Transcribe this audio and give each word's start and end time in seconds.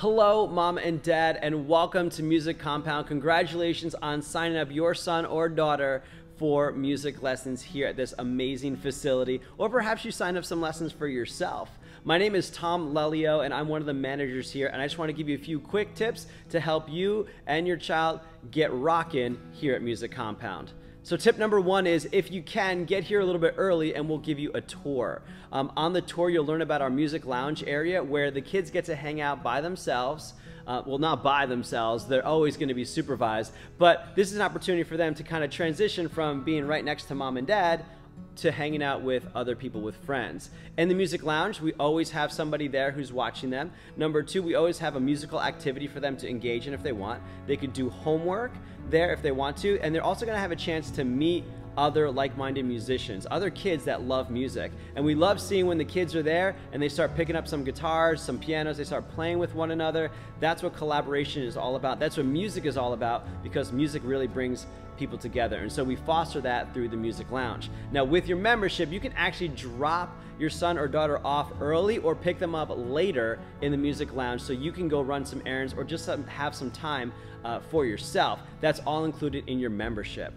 Hello, 0.00 0.46
mom 0.46 0.78
and 0.78 1.02
dad, 1.02 1.38
and 1.42 1.68
welcome 1.68 2.08
to 2.08 2.22
Music 2.22 2.58
Compound. 2.58 3.06
Congratulations 3.06 3.94
on 3.96 4.22
signing 4.22 4.56
up 4.56 4.72
your 4.72 4.94
son 4.94 5.26
or 5.26 5.46
daughter 5.46 6.02
for 6.38 6.72
music 6.72 7.22
lessons 7.22 7.60
here 7.60 7.86
at 7.86 7.98
this 7.98 8.14
amazing 8.18 8.78
facility, 8.78 9.42
or 9.58 9.68
perhaps 9.68 10.02
you 10.02 10.10
signed 10.10 10.38
up 10.38 10.44
some 10.46 10.58
lessons 10.58 10.90
for 10.90 11.06
yourself. 11.06 11.68
My 12.02 12.16
name 12.16 12.34
is 12.34 12.48
Tom 12.48 12.94
Lelio, 12.94 13.44
and 13.44 13.52
I'm 13.52 13.68
one 13.68 13.82
of 13.82 13.86
the 13.86 13.92
managers 13.92 14.50
here, 14.50 14.68
and 14.68 14.80
I 14.80 14.86
just 14.86 14.96
want 14.96 15.10
to 15.10 15.12
give 15.12 15.28
you 15.28 15.36
a 15.36 15.38
few 15.38 15.60
quick 15.60 15.94
tips 15.94 16.28
to 16.48 16.60
help 16.60 16.88
you 16.88 17.26
and 17.46 17.68
your 17.68 17.76
child 17.76 18.20
get 18.50 18.72
rocking 18.72 19.38
here 19.52 19.74
at 19.74 19.82
Music 19.82 20.10
Compound. 20.10 20.72
So 21.10 21.16
tip 21.16 21.38
number 21.38 21.60
one 21.60 21.88
is 21.88 22.08
if 22.12 22.30
you 22.30 22.40
can, 22.40 22.84
get 22.84 23.02
here 23.02 23.18
a 23.18 23.24
little 23.24 23.40
bit 23.40 23.54
early 23.56 23.96
and 23.96 24.08
we'll 24.08 24.18
give 24.18 24.38
you 24.38 24.52
a 24.54 24.60
tour. 24.60 25.22
Um, 25.50 25.72
on 25.76 25.92
the 25.92 26.00
tour, 26.00 26.30
you'll 26.30 26.44
learn 26.44 26.62
about 26.62 26.82
our 26.82 26.88
music 26.88 27.26
lounge 27.26 27.64
area 27.66 28.00
where 28.00 28.30
the 28.30 28.40
kids 28.40 28.70
get 28.70 28.84
to 28.84 28.94
hang 28.94 29.20
out 29.20 29.42
by 29.42 29.60
themselves. 29.60 30.34
Uh, 30.68 30.82
well, 30.86 30.98
not 30.98 31.24
by 31.24 31.46
themselves, 31.46 32.06
they're 32.06 32.24
always 32.24 32.56
going 32.56 32.68
to 32.68 32.74
be 32.74 32.84
supervised, 32.84 33.52
but 33.76 34.14
this 34.14 34.30
is 34.30 34.36
an 34.36 34.42
opportunity 34.42 34.84
for 34.84 34.96
them 34.96 35.12
to 35.16 35.24
kind 35.24 35.42
of 35.42 35.50
transition 35.50 36.08
from 36.08 36.44
being 36.44 36.64
right 36.64 36.84
next 36.84 37.06
to 37.06 37.16
mom 37.16 37.36
and 37.36 37.48
dad 37.48 37.84
to 38.36 38.50
hanging 38.50 38.82
out 38.82 39.02
with 39.02 39.26
other 39.34 39.54
people 39.54 39.82
with 39.82 39.96
friends. 39.96 40.50
In 40.78 40.88
the 40.88 40.94
music 40.94 41.22
lounge, 41.22 41.60
we 41.60 41.72
always 41.74 42.10
have 42.10 42.32
somebody 42.32 42.68
there 42.68 42.90
who's 42.90 43.12
watching 43.12 43.50
them. 43.50 43.72
Number 43.96 44.22
two, 44.22 44.42
we 44.42 44.54
always 44.54 44.78
have 44.78 44.96
a 44.96 45.00
musical 45.00 45.42
activity 45.42 45.86
for 45.86 46.00
them 46.00 46.16
to 46.18 46.28
engage 46.28 46.66
in 46.66 46.72
if 46.72 46.82
they 46.82 46.92
want. 46.92 47.22
They 47.46 47.56
could 47.56 47.72
do 47.72 47.90
homework 47.90 48.52
there 48.88 49.12
if 49.12 49.20
they 49.20 49.32
want 49.32 49.56
to, 49.58 49.78
and 49.80 49.94
they're 49.94 50.04
also 50.04 50.24
gonna 50.24 50.38
have 50.38 50.52
a 50.52 50.56
chance 50.56 50.90
to 50.92 51.04
meet 51.04 51.44
other 51.76 52.10
like-minded 52.10 52.64
musicians, 52.64 53.26
other 53.30 53.50
kids 53.50 53.84
that 53.84 54.02
love 54.02 54.30
music. 54.30 54.72
And 54.96 55.04
we 55.04 55.14
love 55.14 55.40
seeing 55.40 55.66
when 55.66 55.78
the 55.78 55.84
kids 55.84 56.14
are 56.14 56.22
there 56.22 56.56
and 56.72 56.82
they 56.82 56.88
start 56.88 57.14
picking 57.14 57.36
up 57.36 57.46
some 57.46 57.64
guitars, 57.64 58.20
some 58.22 58.38
pianos, 58.38 58.76
they 58.76 58.84
start 58.84 59.08
playing 59.10 59.38
with 59.38 59.54
one 59.54 59.70
another. 59.70 60.10
That's 60.40 60.62
what 60.62 60.74
collaboration 60.74 61.42
is 61.42 61.56
all 61.56 61.76
about. 61.76 61.98
That's 61.98 62.16
what 62.16 62.26
music 62.26 62.64
is 62.64 62.76
all 62.76 62.92
about 62.92 63.26
because 63.42 63.72
music 63.72 64.02
really 64.04 64.26
brings 64.26 64.66
people 65.00 65.18
together. 65.18 65.56
And 65.58 65.72
so 65.72 65.82
we 65.82 65.96
foster 65.96 66.40
that 66.42 66.72
through 66.74 66.88
the 66.88 66.96
Music 66.96 67.30
Lounge. 67.30 67.70
Now, 67.90 68.04
with 68.04 68.28
your 68.28 68.36
membership, 68.36 68.92
you 68.92 69.00
can 69.00 69.12
actually 69.14 69.48
drop 69.48 70.14
your 70.38 70.50
son 70.50 70.78
or 70.78 70.86
daughter 70.86 71.20
off 71.24 71.50
early 71.60 71.98
or 71.98 72.14
pick 72.14 72.38
them 72.38 72.54
up 72.54 72.70
later 72.70 73.38
in 73.62 73.72
the 73.72 73.78
Music 73.78 74.14
Lounge 74.14 74.42
so 74.42 74.52
you 74.52 74.72
can 74.72 74.88
go 74.88 75.00
run 75.00 75.24
some 75.24 75.42
errands 75.46 75.74
or 75.74 75.84
just 75.84 76.06
have 76.06 76.54
some 76.54 76.70
time 76.70 77.12
uh, 77.44 77.60
for 77.60 77.86
yourself. 77.86 78.40
That's 78.60 78.80
all 78.80 79.04
included 79.04 79.48
in 79.48 79.58
your 79.58 79.70
membership. 79.70 80.34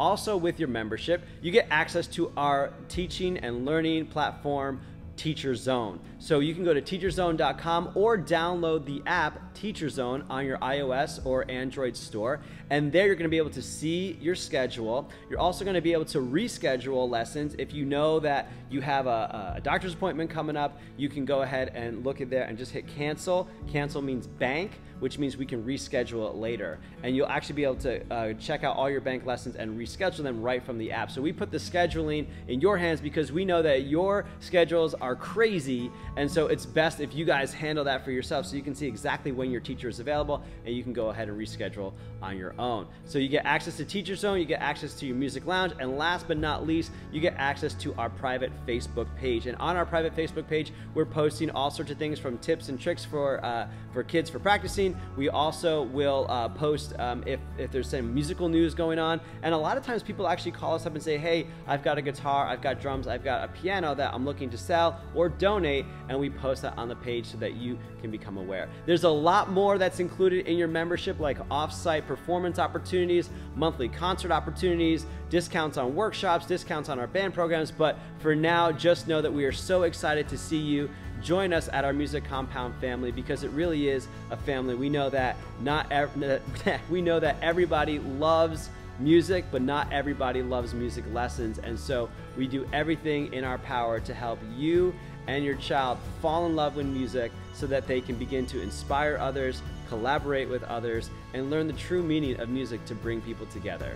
Also, 0.00 0.36
with 0.36 0.60
your 0.60 0.68
membership, 0.68 1.22
you 1.42 1.50
get 1.50 1.66
access 1.70 2.06
to 2.06 2.30
our 2.36 2.72
teaching 2.88 3.38
and 3.38 3.64
learning 3.64 4.06
platform 4.06 4.80
Teacher 5.18 5.54
Zone. 5.54 6.00
So 6.18 6.38
you 6.38 6.54
can 6.54 6.64
go 6.64 6.72
to 6.72 6.80
teacherzone.com 6.80 7.92
or 7.94 8.16
download 8.16 8.86
the 8.86 9.02
app 9.04 9.52
Teacher 9.54 9.88
Zone 9.88 10.24
on 10.30 10.46
your 10.46 10.56
iOS 10.58 11.24
or 11.26 11.48
Android 11.50 11.96
store. 11.96 12.40
And 12.70 12.92
there 12.92 13.06
you're 13.06 13.16
going 13.16 13.24
to 13.24 13.28
be 13.28 13.36
able 13.36 13.50
to 13.50 13.62
see 13.62 14.16
your 14.20 14.34
schedule. 14.34 15.10
You're 15.28 15.40
also 15.40 15.64
going 15.64 15.74
to 15.74 15.80
be 15.80 15.92
able 15.92 16.04
to 16.06 16.18
reschedule 16.18 17.10
lessons. 17.10 17.56
If 17.58 17.74
you 17.74 17.84
know 17.84 18.20
that 18.20 18.48
you 18.70 18.80
have 18.80 19.06
a, 19.06 19.54
a 19.56 19.60
doctor's 19.60 19.94
appointment 19.94 20.30
coming 20.30 20.56
up, 20.56 20.78
you 20.96 21.08
can 21.08 21.24
go 21.24 21.42
ahead 21.42 21.72
and 21.74 22.04
look 22.04 22.20
at 22.20 22.30
there 22.30 22.44
and 22.44 22.56
just 22.56 22.72
hit 22.72 22.86
cancel. 22.86 23.48
Cancel 23.66 24.00
means 24.00 24.26
bank 24.26 24.72
which 25.00 25.18
means 25.18 25.36
we 25.36 25.46
can 25.46 25.64
reschedule 25.64 26.28
it 26.28 26.36
later. 26.36 26.78
And 27.02 27.14
you'll 27.14 27.28
actually 27.28 27.54
be 27.56 27.64
able 27.64 27.76
to 27.76 28.12
uh, 28.12 28.32
check 28.34 28.64
out 28.64 28.76
all 28.76 28.90
your 28.90 29.00
bank 29.00 29.26
lessons 29.26 29.56
and 29.56 29.78
reschedule 29.78 30.22
them 30.22 30.42
right 30.42 30.62
from 30.62 30.78
the 30.78 30.92
app. 30.92 31.10
So 31.10 31.22
we 31.22 31.32
put 31.32 31.50
the 31.50 31.58
scheduling 31.58 32.26
in 32.48 32.60
your 32.60 32.76
hands 32.76 33.00
because 33.00 33.32
we 33.32 33.44
know 33.44 33.62
that 33.62 33.84
your 33.84 34.26
schedules 34.40 34.94
are 35.08 35.16
crazy 35.16 35.90
and 36.16 36.30
so 36.30 36.48
it's 36.48 36.66
best 36.66 37.00
if 37.00 37.14
you 37.14 37.24
guys 37.24 37.50
handle 37.54 37.82
that 37.84 38.04
for 38.04 38.10
yourself 38.10 38.44
so 38.44 38.56
you 38.56 38.62
can 38.62 38.74
see 38.74 38.86
exactly 38.86 39.32
when 39.32 39.50
your 39.50 39.60
teacher 39.60 39.88
is 39.88 40.00
available 40.00 40.42
and 40.66 40.74
you 40.74 40.82
can 40.82 40.92
go 40.92 41.08
ahead 41.08 41.28
and 41.30 41.38
reschedule 41.38 41.94
on 42.20 42.36
your 42.36 42.54
own. 42.58 42.86
So 43.04 43.18
you 43.18 43.28
get 43.28 43.46
access 43.46 43.76
to 43.78 43.84
Teacher 43.84 44.16
Zone, 44.16 44.38
you 44.38 44.44
get 44.44 44.60
access 44.60 44.94
to 44.94 45.06
your 45.06 45.16
music 45.16 45.46
lounge, 45.46 45.72
and 45.78 45.96
last 45.96 46.28
but 46.28 46.36
not 46.36 46.66
least, 46.66 46.90
you 47.12 47.20
get 47.20 47.34
access 47.38 47.74
to 47.74 47.94
our 47.94 48.10
private 48.10 48.52
Facebook 48.66 49.06
page. 49.16 49.46
And 49.46 49.56
on 49.58 49.76
our 49.76 49.86
private 49.86 50.14
Facebook 50.14 50.46
page, 50.46 50.72
we're 50.94 51.06
posting 51.06 51.50
all 51.50 51.70
sorts 51.70 51.90
of 51.90 51.98
things 51.98 52.18
from 52.18 52.38
tips 52.38 52.68
and 52.68 52.78
tricks 52.80 53.04
for 53.04 53.44
uh, 53.44 53.68
for 53.92 54.02
kids 54.02 54.28
for 54.28 54.38
practicing. 54.38 54.96
We 55.16 55.28
also 55.28 55.82
will 55.82 56.26
uh, 56.28 56.48
post 56.50 56.94
um, 56.98 57.22
if, 57.26 57.40
if 57.56 57.70
there's 57.70 57.88
some 57.88 58.12
musical 58.12 58.48
news 58.48 58.74
going 58.74 58.98
on. 58.98 59.20
And 59.42 59.54
a 59.54 59.58
lot 59.58 59.76
of 59.76 59.84
times 59.84 60.02
people 60.02 60.28
actually 60.28 60.52
call 60.52 60.74
us 60.74 60.86
up 60.86 60.94
and 60.94 61.02
say, 61.02 61.16
hey, 61.16 61.46
I've 61.66 61.82
got 61.82 61.98
a 61.98 62.02
guitar, 62.02 62.46
I've 62.46 62.62
got 62.62 62.80
drums, 62.80 63.06
I've 63.06 63.24
got 63.24 63.44
a 63.44 63.48
piano 63.48 63.94
that 63.94 64.12
I'm 64.12 64.24
looking 64.24 64.50
to 64.50 64.58
sell 64.58 64.97
or 65.14 65.28
donate 65.28 65.86
and 66.08 66.18
we 66.18 66.30
post 66.30 66.62
that 66.62 66.76
on 66.76 66.88
the 66.88 66.96
page 66.96 67.26
so 67.26 67.38
that 67.38 67.54
you 67.54 67.78
can 68.00 68.10
become 68.10 68.36
aware. 68.36 68.68
There's 68.86 69.04
a 69.04 69.10
lot 69.10 69.50
more 69.50 69.78
that's 69.78 70.00
included 70.00 70.46
in 70.46 70.56
your 70.56 70.68
membership, 70.68 71.20
like 71.20 71.38
off-site 71.50 72.06
performance 72.06 72.58
opportunities, 72.58 73.30
monthly 73.56 73.88
concert 73.88 74.30
opportunities, 74.30 75.06
discounts 75.30 75.76
on 75.76 75.94
workshops, 75.94 76.46
discounts 76.46 76.88
on 76.88 76.98
our 76.98 77.06
band 77.06 77.34
programs. 77.34 77.70
But 77.70 77.98
for 78.20 78.34
now, 78.34 78.72
just 78.72 79.08
know 79.08 79.20
that 79.20 79.32
we 79.32 79.44
are 79.44 79.52
so 79.52 79.82
excited 79.82 80.28
to 80.28 80.38
see 80.38 80.58
you 80.58 80.90
join 81.22 81.52
us 81.52 81.68
at 81.72 81.84
our 81.84 81.92
music 81.92 82.24
compound 82.24 82.74
family 82.80 83.10
because 83.10 83.42
it 83.42 83.50
really 83.50 83.88
is 83.88 84.06
a 84.30 84.36
family. 84.36 84.74
We 84.74 84.88
know 84.88 85.10
that 85.10 85.36
not 85.60 85.90
we 86.90 87.02
know 87.02 87.20
that 87.20 87.36
everybody 87.42 87.98
loves 87.98 88.70
music, 88.98 89.44
but 89.50 89.62
not 89.62 89.92
everybody 89.92 90.42
loves 90.42 90.74
music 90.74 91.04
lessons. 91.12 91.58
And 91.58 91.78
so 91.78 92.08
we 92.36 92.46
do 92.46 92.68
everything 92.72 93.32
in 93.32 93.44
our 93.44 93.58
power 93.58 94.00
to 94.00 94.14
help 94.14 94.38
you 94.56 94.94
and 95.26 95.44
your 95.44 95.56
child 95.56 95.98
fall 96.22 96.46
in 96.46 96.56
love 96.56 96.76
with 96.76 96.86
music 96.86 97.30
so 97.52 97.66
that 97.66 97.86
they 97.86 98.00
can 98.00 98.16
begin 98.16 98.46
to 98.46 98.62
inspire 98.62 99.18
others, 99.18 99.62
collaborate 99.88 100.48
with 100.48 100.62
others, 100.64 101.10
and 101.34 101.50
learn 101.50 101.66
the 101.66 101.72
true 101.74 102.02
meaning 102.02 102.40
of 102.40 102.48
music 102.48 102.84
to 102.86 102.94
bring 102.94 103.20
people 103.20 103.46
together. 103.46 103.94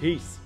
Peace. 0.00 0.38